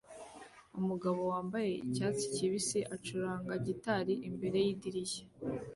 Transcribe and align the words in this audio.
Umugabo 0.79 1.19
wambaye 1.31 1.71
icyatsi 1.85 2.25
kibisi 2.35 2.79
acuranga 2.95 3.53
gitari 3.65 4.13
imbere 4.29 4.57
yidirishya 4.65 5.23